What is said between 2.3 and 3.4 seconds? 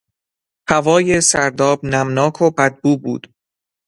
و بد بو بود.